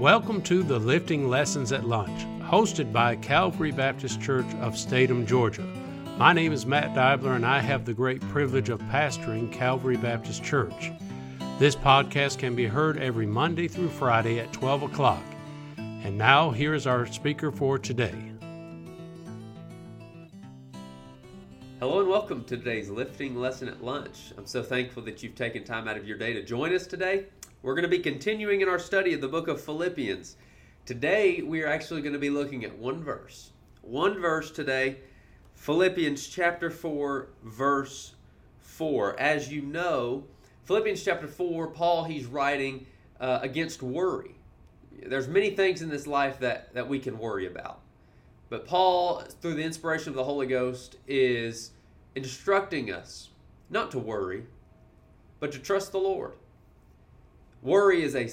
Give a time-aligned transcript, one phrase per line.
[0.00, 5.62] Welcome to the Lifting Lessons at Lunch, hosted by Calvary Baptist Church of Statham, Georgia.
[6.18, 10.42] My name is Matt Dibler, and I have the great privilege of pastoring Calvary Baptist
[10.42, 10.90] Church.
[11.60, 15.22] This podcast can be heard every Monday through Friday at 12 o'clock.
[15.76, 18.32] And now, here is our speaker for today.
[21.78, 24.32] Hello and welcome to today's lifting lesson at lunch.
[24.36, 27.26] I'm so thankful that you've taken time out of your day to join us today.
[27.64, 30.36] We're going to be continuing in our study of the book of Philippians.
[30.84, 33.52] Today, we are actually going to be looking at one verse.
[33.80, 34.98] One verse today,
[35.54, 38.16] Philippians chapter 4, verse
[38.60, 39.18] 4.
[39.18, 40.24] As you know,
[40.66, 42.84] Philippians chapter 4, Paul, he's writing
[43.18, 44.34] uh, against worry.
[45.02, 47.80] There's many things in this life that, that we can worry about.
[48.50, 51.70] But Paul, through the inspiration of the Holy Ghost, is
[52.14, 53.30] instructing us
[53.70, 54.44] not to worry,
[55.40, 56.34] but to trust the Lord.
[57.64, 58.28] Worry is a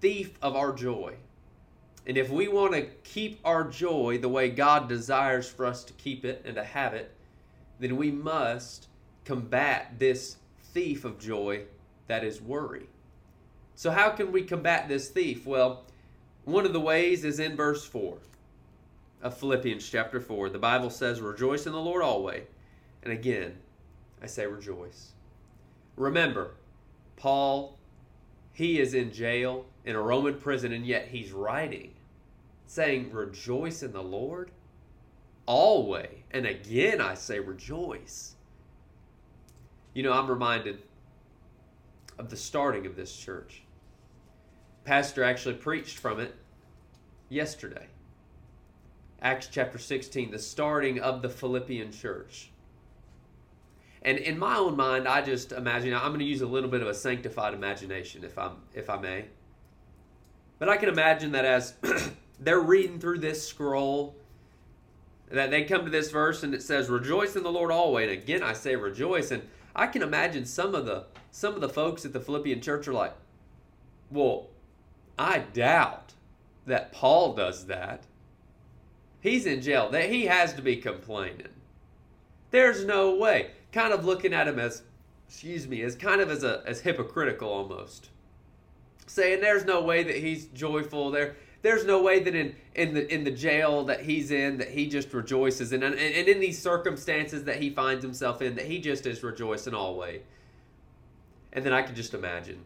[0.00, 1.14] thief of our joy.
[2.06, 5.92] And if we want to keep our joy the way God desires for us to
[5.94, 7.12] keep it and to have it,
[7.80, 8.86] then we must
[9.24, 10.36] combat this
[10.72, 11.64] thief of joy
[12.06, 12.86] that is worry.
[13.74, 15.46] So, how can we combat this thief?
[15.46, 15.84] Well,
[16.44, 18.16] one of the ways is in verse 4
[19.22, 20.48] of Philippians chapter 4.
[20.50, 22.44] The Bible says, Rejoice in the Lord always.
[23.02, 23.56] And again,
[24.22, 25.10] I say rejoice.
[25.96, 26.54] Remember,
[27.16, 27.75] Paul
[28.56, 31.92] he is in jail in a Roman prison, and yet he's writing,
[32.66, 34.50] saying, Rejoice in the Lord
[35.44, 36.22] always.
[36.30, 38.34] And again, I say, Rejoice.
[39.92, 40.84] You know, I'm reminded
[42.18, 43.60] of the starting of this church.
[44.84, 46.34] Pastor actually preached from it
[47.28, 47.88] yesterday.
[49.20, 52.48] Acts chapter 16, the starting of the Philippian church.
[54.06, 56.80] And in my own mind, I just imagine I'm going to use a little bit
[56.80, 59.24] of a sanctified imagination, if I'm if I may.
[60.60, 61.74] But I can imagine that as
[62.40, 64.14] they're reading through this scroll,
[65.28, 68.22] that they come to this verse and it says, "Rejoice in the Lord always." And
[68.22, 69.32] again, I say rejoice.
[69.32, 69.42] And
[69.74, 72.94] I can imagine some of the some of the folks at the Philippian church are
[72.94, 73.14] like,
[74.12, 74.50] "Well,
[75.18, 76.14] I doubt
[76.64, 78.04] that Paul does that.
[79.18, 79.90] He's in jail.
[79.90, 81.48] That he has to be complaining.
[82.52, 84.82] There's no way kind of looking at him as,
[85.28, 88.08] excuse me, as kind of as a as hypocritical almost,
[89.06, 91.10] saying there's no way that he's joyful.
[91.10, 94.70] There, there's no way that in in the in the jail that he's in that
[94.70, 98.64] he just rejoices, and and, and in these circumstances that he finds himself in that
[98.64, 100.22] he just is rejoicing always.
[101.52, 102.64] And then I can just imagine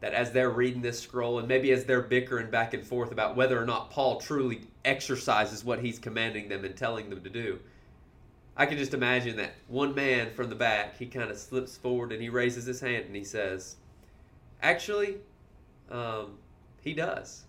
[0.00, 3.36] that as they're reading this scroll and maybe as they're bickering back and forth about
[3.36, 7.58] whether or not Paul truly exercises what he's commanding them and telling them to do,
[8.56, 12.12] I can just imagine that one man from the back, he kind of slips forward
[12.12, 13.76] and he raises his hand and he says,
[14.62, 15.16] Actually,
[15.90, 16.38] um,
[16.82, 17.44] he does.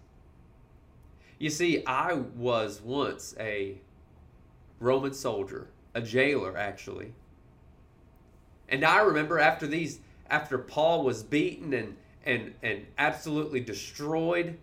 [1.38, 3.78] You see, I was once a
[4.80, 7.14] Roman soldier, a jailer actually.
[8.70, 14.58] And I remember after these, after Paul was beaten and and and absolutely destroyed,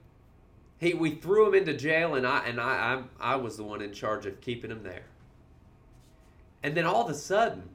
[0.79, 3.83] he we threw him into jail, and I and I I, I was the one
[3.83, 5.05] in charge of keeping him there.
[6.63, 7.69] And then all of a sudden,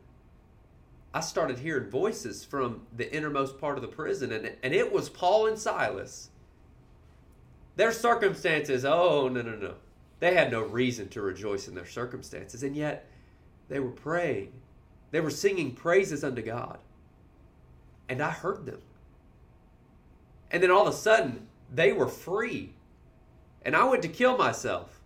[1.13, 5.09] I started hearing voices from the innermost part of the prison, and, and it was
[5.09, 6.29] Paul and Silas.
[7.75, 9.75] Their circumstances, oh, no, no, no.
[10.19, 13.07] They had no reason to rejoice in their circumstances, and yet
[13.69, 14.53] they were praying.
[15.11, 16.79] They were singing praises unto God.
[18.09, 18.81] And I heard them.
[20.51, 22.73] And then all of a sudden, they were free.
[23.63, 24.99] And I went to kill myself.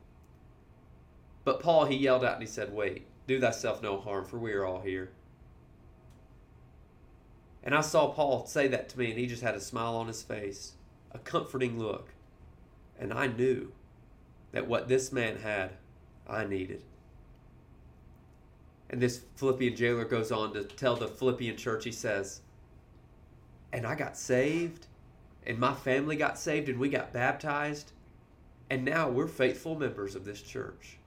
[1.44, 3.06] But Paul, he yelled out and he said, Wait.
[3.28, 5.12] Do thyself no harm, for we are all here.
[7.62, 10.08] And I saw Paul say that to me, and he just had a smile on
[10.08, 10.74] his face,
[11.12, 12.14] a comforting look.
[12.98, 13.74] And I knew
[14.54, 15.72] that what this man had,
[16.26, 16.84] I needed.
[18.90, 22.40] And this Philippian jailer goes on to tell the Philippian church, he says,
[23.74, 24.88] And I got saved,
[25.46, 27.92] and my family got saved, and we got baptized,
[28.70, 30.98] and now we're faithful members of this church.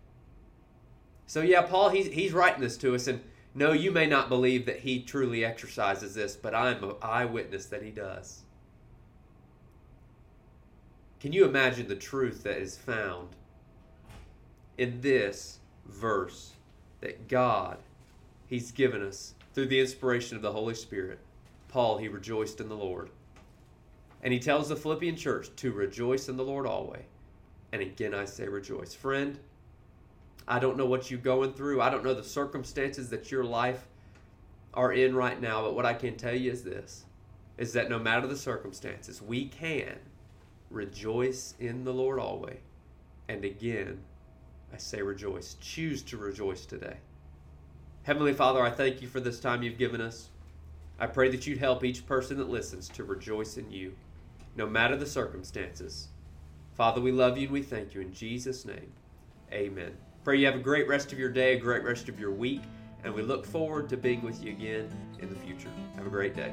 [1.30, 3.20] So yeah, Paul, he's he's writing this to us, and
[3.54, 7.84] no, you may not believe that he truly exercises this, but I'm an eyewitness that
[7.84, 8.40] he does.
[11.20, 13.28] Can you imagine the truth that is found
[14.76, 16.54] in this verse
[17.00, 17.78] that God,
[18.48, 21.20] He's given us through the inspiration of the Holy Spirit?
[21.68, 23.08] Paul, he rejoiced in the Lord.
[24.24, 27.04] And he tells the Philippian church to rejoice in the Lord always.
[27.70, 28.94] And again, I say rejoice.
[28.94, 29.38] Friend,
[30.48, 31.80] I don't know what you're going through.
[31.80, 33.86] I don't know the circumstances that your life
[34.74, 37.04] are in right now, but what I can tell you is this
[37.58, 39.98] is that no matter the circumstances, we can
[40.70, 42.56] rejoice in the Lord always.
[43.28, 44.00] And again,
[44.72, 45.56] I say rejoice.
[45.60, 46.96] Choose to rejoice today.
[48.04, 50.30] Heavenly Father, I thank you for this time you've given us.
[50.98, 53.94] I pray that you'd help each person that listens to rejoice in you,
[54.56, 56.08] no matter the circumstances.
[56.74, 58.92] Father, we love you and we thank you in Jesus' name.
[59.52, 59.92] Amen.
[60.22, 62.60] Pray you have a great rest of your day, a great rest of your week,
[63.04, 65.70] and we look forward to being with you again in the future.
[65.96, 66.52] Have a great day.